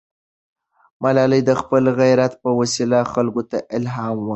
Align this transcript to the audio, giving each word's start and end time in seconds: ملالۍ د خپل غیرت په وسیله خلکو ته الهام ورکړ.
ملالۍ 1.03 1.41
د 1.45 1.51
خپل 1.61 1.83
غیرت 1.99 2.33
په 2.43 2.49
وسیله 2.59 2.99
خلکو 3.13 3.41
ته 3.49 3.57
الهام 3.77 4.15
ورکړ. 4.19 4.29